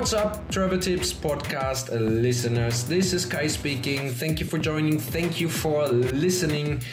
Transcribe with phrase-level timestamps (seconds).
[0.05, 2.83] What's up, Travel Tips podcast listeners?
[2.83, 4.11] This is Kai speaking.
[4.11, 4.99] Thank you for joining.
[4.99, 6.83] Thank you for listening.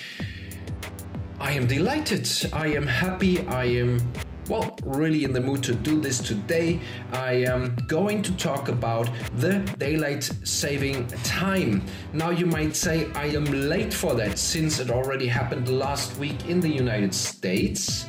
[1.38, 2.26] I am delighted.
[2.54, 3.46] I am happy.
[3.48, 4.00] I am,
[4.48, 6.80] well, really in the mood to do this today.
[7.12, 11.84] I am going to talk about the daylight saving time.
[12.14, 16.48] Now, you might say I am late for that since it already happened last week
[16.48, 18.06] in the United States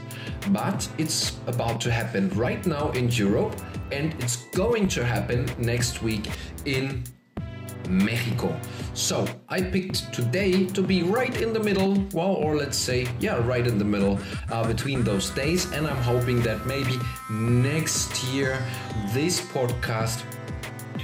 [0.49, 3.55] but it's about to happen right now in Europe
[3.93, 6.29] and it's going to happen next week
[6.65, 7.03] in
[7.89, 8.59] Mexico.
[8.93, 13.45] So I picked today to be right in the middle, well, or let's say, yeah,
[13.45, 14.19] right in the middle
[14.51, 15.71] uh, between those days.
[15.71, 16.97] And I'm hoping that maybe
[17.29, 18.57] next year
[19.13, 20.23] this podcast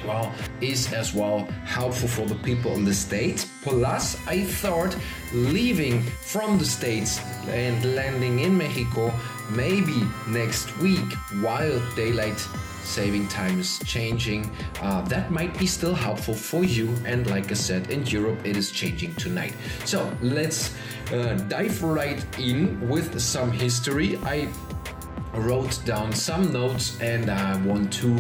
[0.06, 4.96] well is as well helpful for the people in the states plus i thought
[5.34, 7.20] leaving from the states
[7.50, 9.12] and landing in mexico
[9.50, 12.40] maybe next week while daylight
[12.90, 14.50] saving time is changing
[14.82, 16.90] uh, that might be still helpful for you.
[17.06, 19.54] And like i said in europe it is changing tonight.
[19.86, 20.74] So let's
[21.14, 24.18] uh, dive right in with some history.
[24.24, 24.50] I
[25.34, 28.18] wrote down some notes and I want to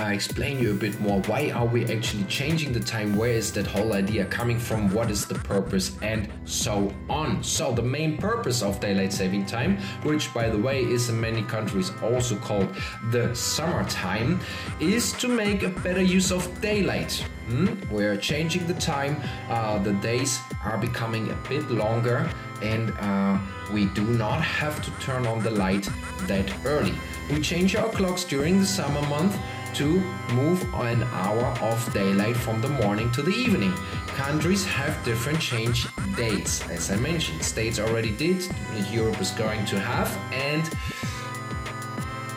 [0.00, 1.20] uh, explain you a bit more.
[1.22, 3.16] Why are we actually changing the time?
[3.16, 4.92] Where is that whole idea coming from?
[4.92, 5.96] What is the purpose?
[6.02, 7.42] And so on.
[7.42, 11.42] So the main purpose of daylight saving time which by the way is in many
[11.42, 12.68] countries also called
[13.10, 14.40] the summertime
[14.80, 17.24] is to make a better use of daylight.
[17.48, 17.66] Hmm?
[17.90, 19.20] we're changing the time.
[19.48, 22.30] Uh, the days are becoming a bit longer
[22.62, 23.38] and uh,
[23.72, 25.88] we do not have to turn on the light
[26.22, 26.94] that early.
[27.30, 29.36] We change our clocks during the summer month
[29.74, 30.00] to
[30.32, 33.72] move an hour of daylight from the morning to the evening.
[34.08, 37.42] Countries have different change dates, as I mentioned.
[37.42, 38.46] States already did,
[38.90, 40.68] Europe is going to have, and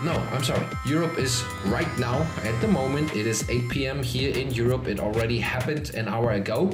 [0.04, 0.68] no, I'm sorry.
[0.86, 4.04] Europe is right now, at the moment, it is 8 p.m.
[4.04, 4.88] here in Europe.
[4.88, 6.70] It already happened an hour ago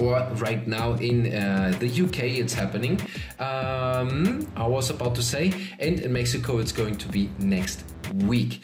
[0.00, 3.00] or right now in uh, the UK it's happening.
[3.38, 7.84] Um, I was about to say, and in Mexico it's going to be next
[8.24, 8.60] week.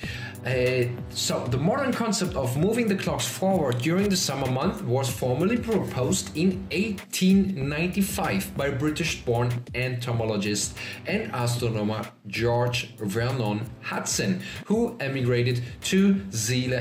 [0.47, 5.09] Uh, so the modern concept of moving the clocks forward during the summer month was
[5.09, 16.15] formally proposed in 1895 by British-born entomologist and astronomer George Vernon Hudson, who emigrated to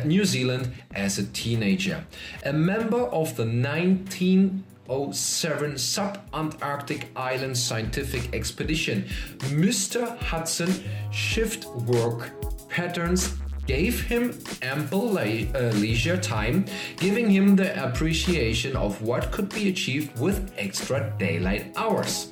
[0.06, 2.06] New Zealand as a teenager.
[2.46, 4.64] A member of the 19
[5.12, 9.06] 07 sub-Antarctic Island scientific expedition.
[9.40, 10.18] Mr.
[10.20, 12.32] Hudson shift work
[12.74, 16.66] patterns gave him ample le- uh, leisure time,
[16.98, 22.28] giving him the appreciation of what could be achieved with extra daylight hours.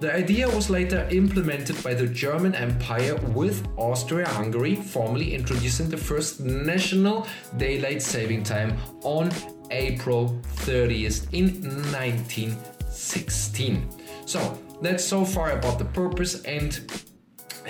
[0.00, 6.40] The idea was later implemented by the German Empire with Austria-Hungary formally introducing the first
[6.40, 7.26] national
[7.58, 9.30] daylight saving time on
[9.70, 11.60] April 30th in
[11.92, 13.88] 1916.
[14.24, 16.80] So that's so far about the purpose and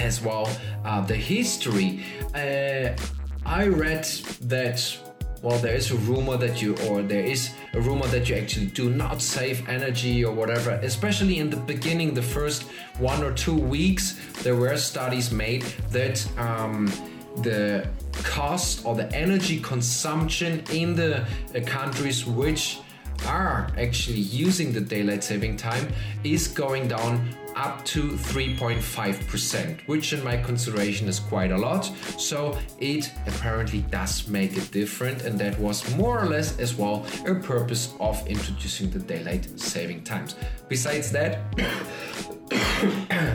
[0.01, 0.49] as well
[0.85, 2.03] uh, the history.
[2.35, 2.97] Uh,
[3.45, 4.05] I read
[4.43, 4.99] that
[5.43, 8.67] well there is a rumor that you or there is a rumor that you actually
[8.67, 12.65] do not save energy or whatever especially in the beginning the first
[12.99, 16.93] one or two weeks there were studies made that um,
[17.39, 17.89] the
[18.23, 21.27] cost or the energy consumption in the uh,
[21.65, 22.81] countries which
[23.27, 25.87] are actually using the daylight saving time
[26.25, 31.85] is going down up to 3.5%, which in my consideration is quite a lot.
[32.19, 37.07] So it apparently does make a difference, and that was more or less as well
[37.27, 40.37] a purpose of introducing the daylight saving times.
[40.69, 41.41] Besides that,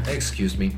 [0.07, 0.75] excuse me.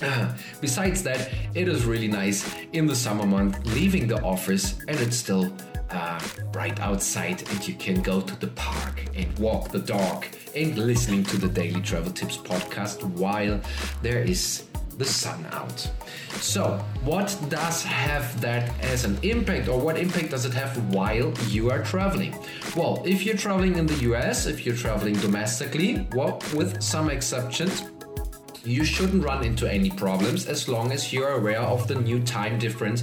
[0.60, 5.16] Besides that, it is really nice in the summer month leaving the office and it's
[5.16, 5.52] still
[5.94, 6.20] uh,
[6.52, 11.24] bright outside and you can go to the park and walk the dog and listening
[11.24, 13.60] to the Daily Travel Tips podcast while
[14.02, 14.64] there is
[14.98, 15.88] the sun out.
[16.40, 21.32] So, what does have that as an impact, or what impact does it have while
[21.48, 22.34] you are traveling?
[22.76, 27.84] Well, if you're traveling in the US, if you're traveling domestically, well, with some exceptions,
[28.64, 32.58] you shouldn't run into any problems as long as you're aware of the new time
[32.58, 33.02] difference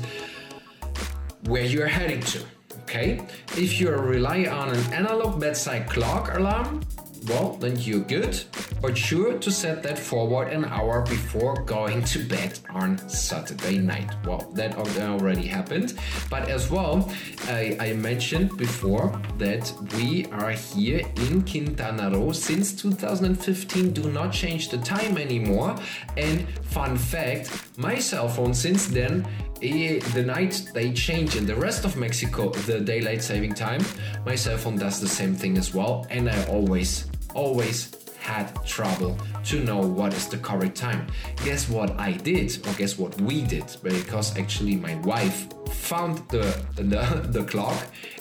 [1.46, 2.44] where you're heading to.
[2.90, 3.22] Okay,
[3.56, 6.82] if you rely on an analog bedside clock alarm,
[7.28, 8.42] well, then you're good,
[8.82, 14.12] but sure to set that forward an hour before going to bed on Saturday night.
[14.26, 15.96] Well, that already happened,
[16.30, 17.12] but as well,
[17.48, 24.32] I, I mentioned before that we are here in Quintana Roo since 2015, do not
[24.32, 25.76] change the time anymore.
[26.18, 29.28] And fun fact, my cell phone since then
[29.62, 33.82] eh, the night they change in the rest of Mexico the daylight saving time,
[34.26, 39.18] my cell phone does the same thing as well, and I always, always had trouble
[39.44, 41.08] to know what is the correct time.
[41.46, 43.66] Guess what I did, or guess what we did?
[43.82, 46.46] Because actually my wife found the
[46.76, 47.78] the, the clock,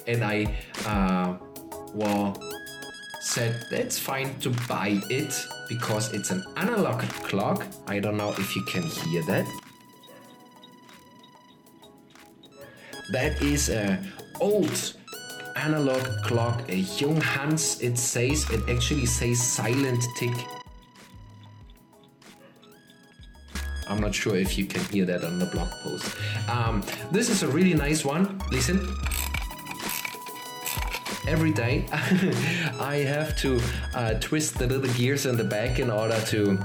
[0.06, 0.54] and I,
[0.86, 1.36] uh,
[1.94, 2.40] well,
[3.20, 5.34] said that's fine to buy it
[5.68, 7.66] because it's an analog clock.
[7.86, 9.46] I don't know if you can hear that.
[13.10, 13.98] That is a
[14.40, 14.94] old
[15.64, 17.82] analog clock, a Junghans.
[17.82, 20.34] It says it actually says silent tick.
[23.88, 26.14] I'm not sure if you can hear that on the blog post.
[26.48, 28.40] Um, this is a really nice one.
[28.50, 28.86] Listen.
[31.26, 31.84] Every day
[32.80, 33.60] I have to
[33.94, 36.58] uh, twist the little gears in the back in order to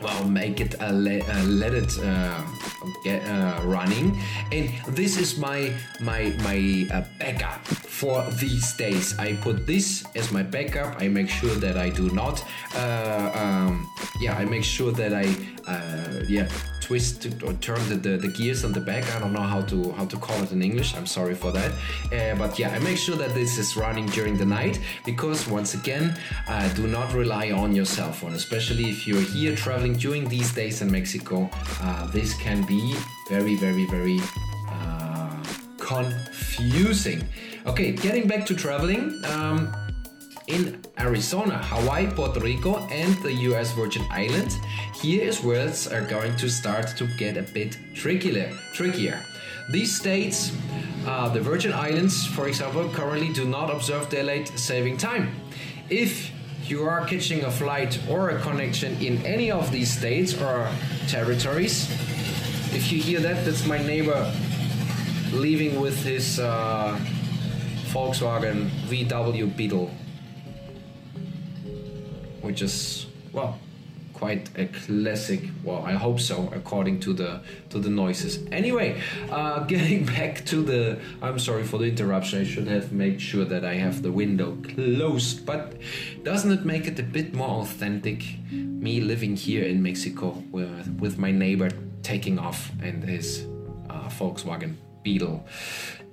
[0.00, 2.40] well make it uh, le- uh, let it uh,
[3.02, 4.16] get uh, running
[4.52, 7.66] and this is my my my uh, backup
[7.98, 9.18] for these days.
[9.18, 11.02] I put this as my backup.
[11.02, 12.44] I make sure that i do not
[12.76, 13.90] uh, um,
[14.20, 15.26] yeah i make sure that i
[15.66, 16.48] uh, yeah
[16.80, 19.04] twist or turn the, the, the gears on the back.
[19.14, 20.94] I don't know how to how to call it in english.
[20.96, 21.72] I'm sorry for that.
[22.16, 25.74] Uh, but yeah i make sure that this is running during the night because once
[25.74, 26.16] again
[26.46, 30.50] uh, do not rely on your cell phone especially if you're here traveling during these
[30.52, 31.50] days in mexico.
[31.82, 32.94] Uh, this can be
[33.28, 34.20] very very very
[34.70, 35.42] uh,
[35.78, 37.20] confusing
[37.68, 39.72] okay getting back to traveling um,
[40.46, 44.56] in Arizona, Hawaii, Puerto Rico, and the US Virgin Islands.
[45.02, 48.50] Here is where it's are going to start to get a bit trickier.
[48.72, 49.22] trickier.
[49.70, 50.56] These states,
[51.06, 55.30] uh, the Virgin Islands, for example, currently do not observe daylight saving time.
[55.90, 56.30] If
[56.64, 60.70] you are catching a flight or a connection in any of these states or
[61.06, 61.90] territories,
[62.72, 64.32] if you hear that, that's my neighbor
[65.32, 66.98] leaving with his uh,
[67.92, 69.90] Volkswagen VW Beetle
[72.42, 73.58] which is well
[74.14, 77.40] quite a classic well i hope so according to the
[77.70, 78.44] to the noises.
[78.50, 79.00] Anyway
[79.30, 82.40] uh getting back to the i'm sorry for the interruption.
[82.40, 85.74] I should have made sure that i have the window closed but
[86.24, 88.20] doesn't it make it a bit more authentic
[88.50, 91.70] me living here in mexico with with my neighbor
[92.02, 93.46] taking off and his
[93.90, 95.46] uh, volkswagen beetle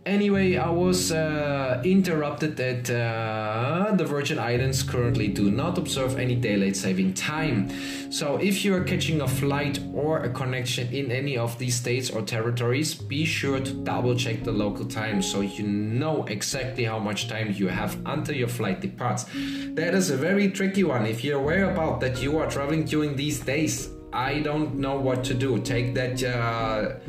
[0.05, 6.35] Anyway, I was uh, interrupted that uh, the Virgin Islands currently do not observe any
[6.35, 7.71] daylight saving time.
[8.11, 12.11] So, if you are catching a flight or a connection in any of these states
[12.11, 16.99] or territories, be sure to double check the local time so you know exactly how
[16.99, 19.25] much time you have until your flight departs.
[19.73, 21.07] That is a very tricky one.
[21.07, 25.23] If you're aware about that you are traveling during these days, I don't know what
[25.23, 25.57] to do.
[25.57, 26.99] Take that uh,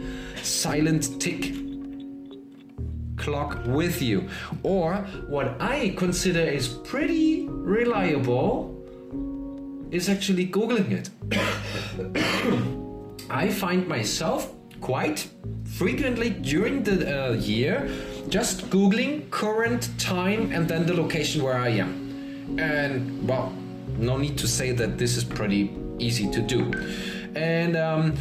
[0.42, 1.65] silent tick
[3.16, 4.28] clock with you.
[4.62, 4.96] Or
[5.28, 8.72] what I consider is pretty reliable
[9.90, 11.10] is actually Googling it.
[13.30, 15.28] I find myself quite
[15.64, 17.88] frequently during the uh, year
[18.28, 22.58] just Googling current time and then the location where I am.
[22.58, 23.52] And well,
[23.98, 26.72] no need to say that this is pretty easy to do.
[27.34, 28.14] And um,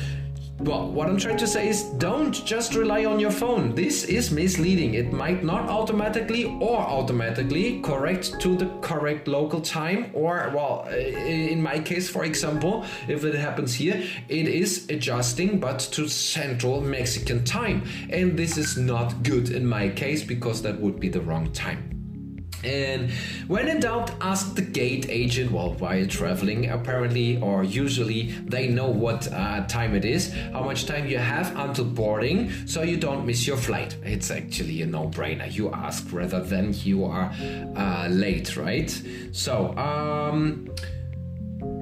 [0.59, 3.75] well, what I'm trying to say is don't just rely on your phone.
[3.75, 4.93] This is misleading.
[4.93, 11.61] It might not automatically or automatically correct to the correct local time, or, well, in
[11.61, 17.43] my case, for example, if it happens here, it is adjusting but to Central Mexican
[17.43, 17.83] time.
[18.09, 21.94] And this is not good in my case because that would be the wrong time.
[22.65, 23.11] And
[23.47, 25.51] when in doubt, ask the gate agent.
[25.51, 30.85] Well, while traveling, apparently or usually, they know what uh, time it is, how much
[30.85, 33.95] time you have until boarding, so you don't miss your flight.
[34.03, 35.51] It's actually a no-brainer.
[35.51, 37.31] You ask rather than you are
[37.75, 38.89] uh, late, right?
[39.31, 40.69] So, um,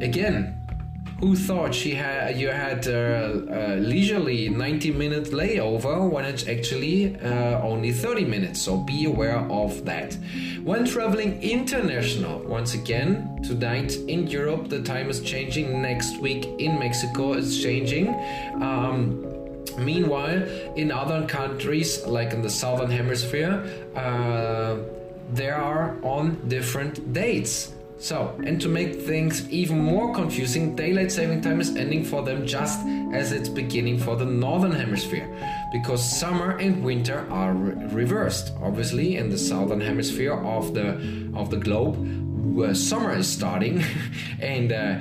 [0.01, 0.62] again,
[1.23, 7.15] who thought she had you had a, a leisurely 90 minute layover when it's actually
[7.21, 8.61] uh, only 30 minutes?
[8.61, 10.17] So be aware of that.
[10.65, 15.81] When traveling international once again tonight in europe the time is changing.
[15.81, 18.09] Next week in mexico it's changing.
[18.61, 19.29] Um,
[19.77, 20.43] Meanwhile,
[20.75, 23.65] in other countries, like in the southern hemisphere,
[23.95, 24.77] uh,
[25.33, 27.72] they are on different dates.
[28.03, 32.45] So, and to make things even more confusing, daylight saving time is ending for them
[32.45, 35.25] just as it's beginning for the northern hemisphere,
[35.71, 38.51] because summer and winter are re- reversed.
[38.61, 41.95] Obviously, in the southern hemisphere of the of the globe,
[42.53, 43.81] where summer is starting,
[44.41, 44.99] and uh,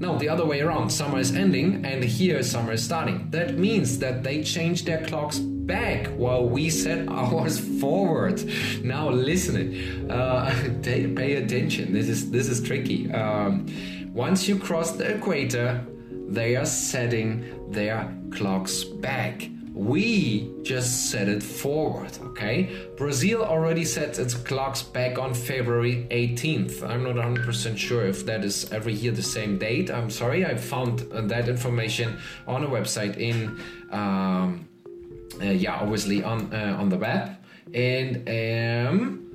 [0.00, 0.88] no, the other way around.
[0.88, 3.28] Summer is ending, and here summer is starting.
[3.28, 5.38] That means that they change their clocks
[5.68, 8.42] back while we set ours forward.
[8.82, 10.50] Now, listen, uh,
[10.82, 11.92] pay, attention.
[11.92, 13.12] This is this is tricky.
[13.12, 13.66] Um,
[14.12, 15.86] once you cross the equator,
[16.28, 19.48] they are setting their clocks back.
[19.74, 22.68] We just set it forward, okay?
[22.96, 26.82] Brazil already set its clocks back on February 18th.
[26.82, 29.88] I'm not 100% sure if that is every year the same date.
[29.88, 33.60] I'm sorry, I found uh, that information on a website in,
[33.92, 34.67] um,
[35.46, 37.36] yeah, obviously on uh, on the web.
[37.74, 39.28] And um,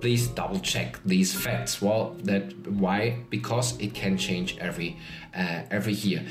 [0.00, 1.80] please double check these facts.
[1.80, 3.18] Well, that why?
[3.30, 4.96] Because it can change every
[5.36, 6.24] uh, every year.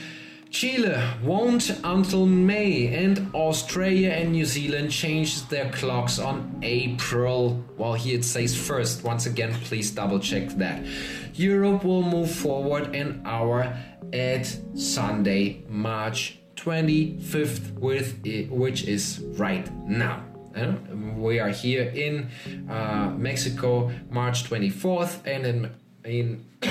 [0.52, 7.64] Chile won't until May, and Australia and New Zealand changed their clocks on April.
[7.76, 9.04] Well, here it says first.
[9.04, 10.86] Once again, please double check that.
[11.34, 13.76] Europe will move forward an hour
[14.14, 20.24] at Sunday, March 25th, with it, which is right now.
[20.56, 20.72] Uh,
[21.18, 22.30] we are here in
[22.70, 25.72] uh, Mexico, March 24th, and in
[26.06, 26.46] in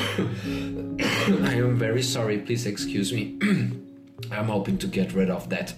[1.45, 2.39] I am very sorry.
[2.39, 3.39] Please excuse me.
[4.31, 5.75] I'm hoping to get rid of that.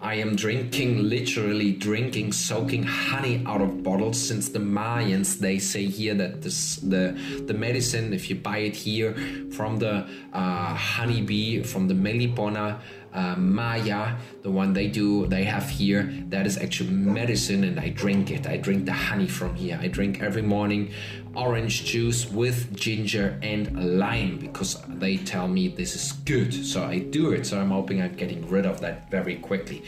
[0.00, 5.38] I am drinking, literally drinking, soaking honey out of bottles since the Mayans.
[5.38, 7.16] They say here that this, the
[7.46, 9.14] the medicine, if you buy it here
[9.52, 12.80] from the uh, honeybee, from the Melipona
[13.14, 17.90] uh, Maya, the one they do, they have here, that is actually medicine, and I
[17.90, 18.46] drink it.
[18.46, 19.78] I drink the honey from here.
[19.80, 20.92] I drink every morning
[21.36, 26.52] orange juice with ginger and lime because they tell me this is good.
[26.52, 27.46] So I do it.
[27.46, 29.84] So I'm hoping I'm getting rid of that very quickly.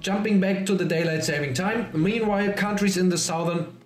[0.00, 1.90] Jumping back to the daylight saving time.
[1.94, 3.78] Meanwhile, countries in the southern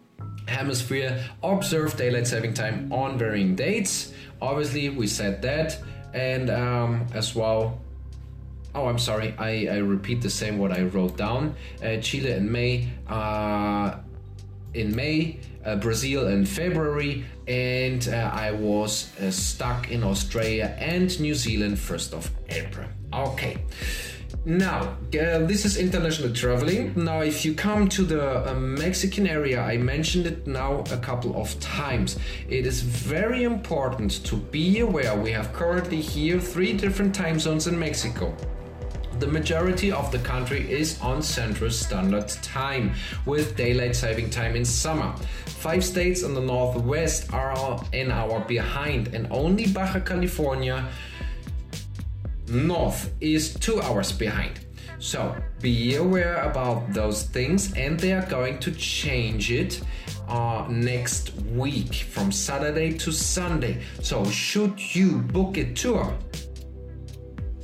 [0.47, 4.13] hemisphere observe daylight saving time on varying dates.
[4.41, 5.79] Obviously, we said that,
[6.15, 7.81] and um, as well.
[8.77, 9.35] Oh, I'm sorry.
[9.39, 11.57] I, I repeat the same what I wrote down.
[11.83, 12.91] Uh, Chile in May.
[13.09, 13.97] Uh,
[14.75, 21.19] in May, uh, Brazil in February, and uh, I was uh, stuck in Australia and
[21.19, 22.87] New Zealand 1st of April.
[23.15, 23.57] Okay.
[24.45, 26.93] Now, uh, this is international traveling.
[26.95, 31.59] Now, if you come to the Mexican area, I mentioned it now a couple of
[31.59, 32.19] times.
[32.49, 37.67] It is very important to be aware we have currently here three different time zones
[37.67, 38.37] in Mexico.
[39.19, 42.93] The majority of the country is on Central Standard Time
[43.25, 45.17] with daylight saving time in summer.
[45.47, 50.87] Five states in the northwest are an hour behind, and only Baja California
[52.49, 54.61] north is two hours behind.
[54.99, 59.81] So be aware about those things, and they are going to change it
[60.29, 63.83] uh, next week from Saturday to Sunday.
[64.03, 66.17] So, should you book a tour,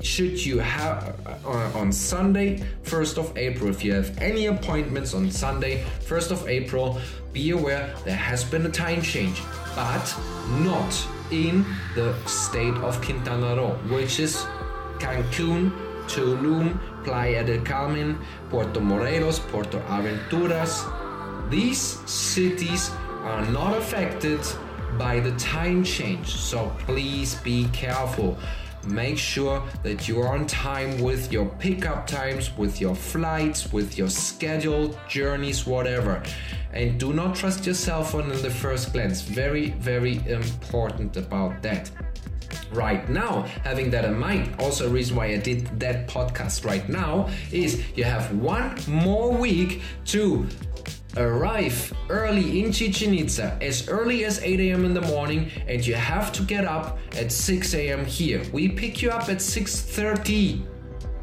[0.03, 5.31] should you have uh, on Sunday, 1st of April, if you have any appointments on
[5.31, 7.01] Sunday, 1st of April,
[7.33, 9.41] be aware there has been a time change,
[9.75, 10.15] but
[10.61, 14.45] not in the state of Quintana Roo, which is
[14.99, 15.73] Cancun,
[16.07, 18.19] Tulum, Playa del Carmen,
[18.51, 20.85] Puerto Morelos, Puerto Aventuras.
[21.51, 22.91] These cities
[23.23, 24.41] are not affected
[24.99, 28.39] by the time change, so please be careful.
[28.85, 33.97] Make sure that you are on time with your pickup times, with your flights, with
[33.97, 36.23] your scheduled journeys, whatever.
[36.73, 39.23] And do not trust your cell phone in the first glance.
[39.23, 41.91] Very, very important about that
[42.73, 43.43] right now.
[43.65, 47.83] Having that in mind, also a reason why I did that podcast right now is
[47.97, 50.47] you have one more week to
[51.17, 54.85] arrive early in Chichen Itza as early as 8 a.m.
[54.85, 58.05] in the morning and you have to get up at 6 a.m.
[58.05, 58.43] here.
[58.53, 60.63] We pick you up at 6:30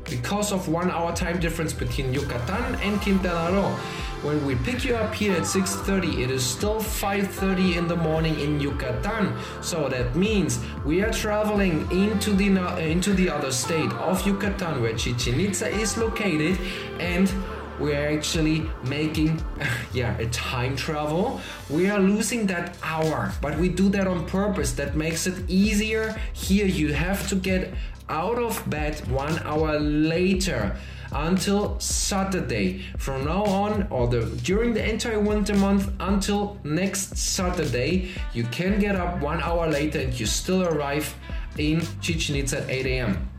[0.10, 3.76] because of one hour time difference between Yucatan and Quintana Roo.
[4.22, 8.38] When we pick you up here at 6:30, it is still 5:30 in the morning
[8.38, 9.34] in Yucatan.
[9.62, 14.82] So that means we are traveling into the uh, into the other state of Yucatan,
[14.82, 16.60] where Chichen Itza is located,
[17.00, 17.32] and
[17.80, 19.42] we're actually making
[19.94, 24.74] yeah a time travel we are losing that hour but we do that on purpose
[24.74, 27.74] that makes it easier here you have to get
[28.10, 30.76] out of bed one hour later
[31.12, 32.84] until Saturday.
[32.98, 38.80] From now on, or the during the entire winter month until next Saturday, you can
[38.80, 41.16] get up one hour later and you still arrive
[41.58, 43.30] in Chichen Itza at 8 a.m.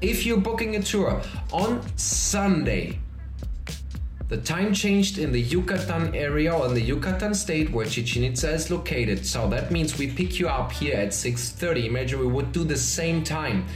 [0.00, 1.20] If you're booking a tour
[1.52, 2.98] on Sunday,
[4.30, 8.52] the time changed in the Yucatan area or in the Yucatan state where Chichen Itza
[8.52, 9.26] is located.
[9.26, 11.86] So that means we pick you up here at 6:30.
[11.86, 13.66] Imagine we would do the same time.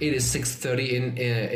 [0.00, 1.04] It is 6:30 in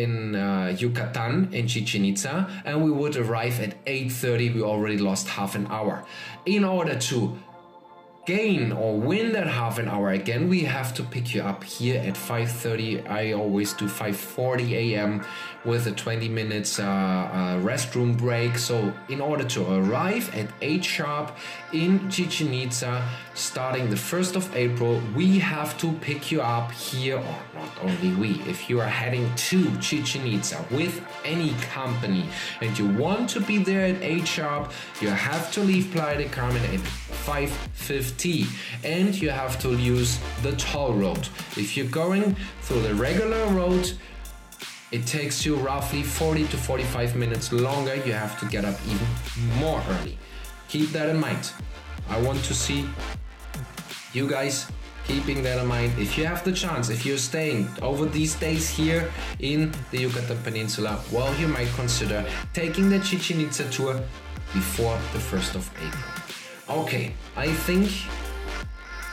[0.05, 4.55] in uh, Yucatan in Chichen Itza, and we would arrive at 8:30.
[4.55, 6.05] We already lost half an hour.
[6.45, 7.39] In order to
[8.25, 12.01] gain or win that half an hour again we have to pick you up here
[12.01, 15.25] at 5.30 i always do 5.40 a.m
[15.65, 18.59] with a 20 minutes uh, uh, restroom break.
[18.59, 21.37] So in order to arrive at 8 sharp
[21.73, 27.17] in chichen itza starting the 1st of april we have to pick you up here
[27.17, 32.27] or not only we if you are heading to chichen itza with any company
[32.61, 36.29] and you want to be there at 8 sharp you have to leave playa de
[36.29, 36.81] carmen at
[37.25, 38.12] 5.50
[38.85, 41.29] and you have to use the toll road.
[41.57, 43.93] If you're going through the regular road
[44.93, 47.97] it takes you roughly 40 to 45 minutes longer.
[47.97, 49.07] You have to get up even
[49.59, 50.19] more early.
[50.69, 51.51] Keep that in mind.
[52.11, 52.87] I want to see
[54.13, 54.67] you guys
[55.07, 55.95] keeping that in mind.
[55.99, 60.39] If you have the chance if you're staying over these days here in the yucatan
[60.45, 64.01] peninsula well you might consider taking the chichen itza tour
[64.53, 66.22] before the 1st of april
[66.69, 67.91] okay i think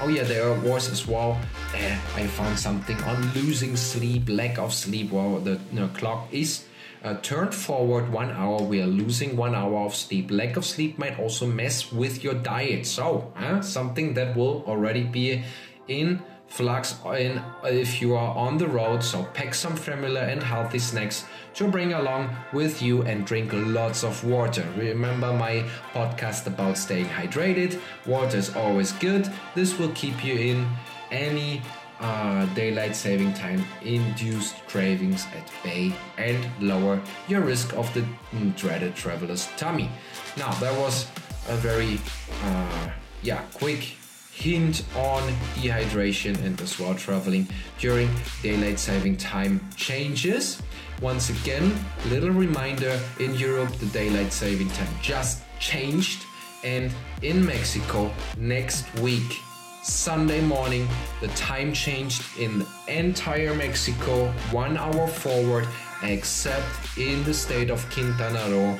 [0.01, 1.38] Oh yeah, there was as well.
[1.75, 5.12] Uh, I found something on losing sleep, lack of sleep.
[5.12, 5.60] Well, the
[5.94, 6.63] clock is
[7.03, 8.62] uh, turned forward one hour.
[8.62, 10.32] We are losing one hour of sleep.
[10.32, 12.86] Lack of sleep might also mess with your diet.
[12.86, 15.44] So, something that will already be
[15.89, 19.03] in flux in if you are on the road.
[19.03, 21.25] So, pack some familiar and healthy snacks
[21.56, 24.65] to bring along with you and drink lots of water.
[24.77, 25.63] Remember my
[25.94, 27.79] podcast about staying hydrated.
[28.06, 29.31] Water is always good.
[29.55, 30.68] This will keep you in
[31.12, 31.62] any
[32.00, 38.05] uh, daylight saving time induced cravings at bay and lower your risk of the
[38.55, 39.90] dreaded traveler's tummy.
[40.38, 41.07] Now, that was
[41.48, 42.00] a very
[42.44, 42.90] uh,
[43.22, 43.99] yeah quick
[44.40, 45.22] hint on
[45.56, 47.46] dehydration and as well traveling
[47.78, 48.10] during
[48.42, 50.62] daylight saving time changes.
[51.02, 56.24] Once again, little reminder in Europe, the daylight saving time just changed,
[56.64, 59.40] and in Mexico, next week,
[59.84, 60.88] Sunday morning,
[61.20, 65.68] the time changed in entire Mexico, one hour forward,
[66.04, 68.78] except in the state of Quintana Roo.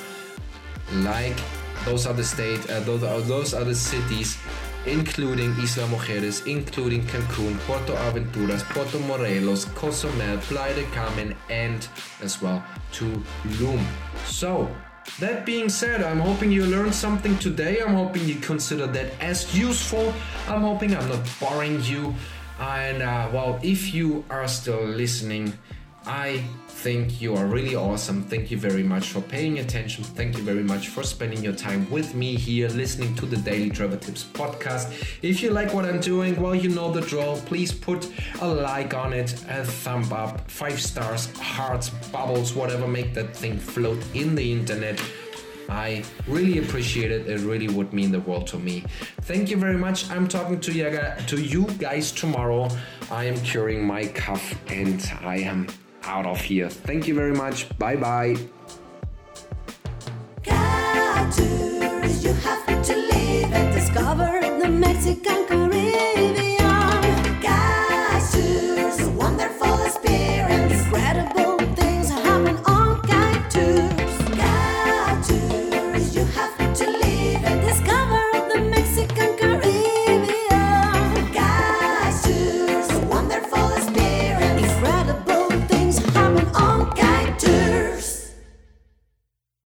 [1.04, 1.38] Like
[1.86, 4.38] those the state, uh, those, those the cities
[4.85, 11.87] including Isla Mujeres, including Cancun, Puerto Aventuras, Puerto Morelos, Cozumel, Playa de Carmen, and
[12.21, 13.83] as well Tulum.
[14.25, 14.69] So,
[15.19, 17.81] that being said, I'm hoping you learned something today.
[17.81, 20.13] I'm hoping you consider that as useful.
[20.47, 22.13] I'm hoping I'm not boring you.
[22.59, 25.53] And uh, well, if you are still listening,
[26.10, 28.24] I think you are really awesome.
[28.24, 30.04] Thank you very much for paying attention.
[30.04, 33.69] Thank you very much for spending your time with me here, listening to the Daily
[33.69, 34.91] Travel Tips podcast.
[35.22, 37.39] If you like what I'm doing, well, you know the drill.
[37.45, 43.13] Please put a like on it, a thumb up, five stars, hearts, bubbles, whatever, make
[43.13, 45.00] that thing float in the internet.
[45.69, 47.28] I really appreciate it.
[47.30, 48.84] It really would mean the world to me.
[49.22, 50.10] Thank you very much.
[50.10, 50.89] I'm talking to you,
[51.28, 52.67] to you guys tomorrow.
[53.12, 55.67] I am curing my cough and I am
[56.03, 56.69] out of here.
[56.69, 57.67] Thank you very much.
[57.77, 58.35] Bye bye.
[63.73, 65.48] Discover the Mexican